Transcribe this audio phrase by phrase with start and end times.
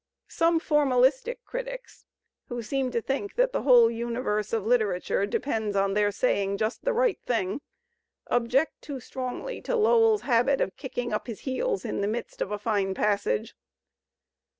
[0.29, 2.05] Some formalistic critics,
[2.47, 6.83] who seem to think that the whole universe of literature depends on their saying just
[6.83, 7.61] the right thing,
[8.25, 12.51] object too strongly to LoweU's habit of kicking up his heels in the midst of
[12.51, 13.53] a fine passage.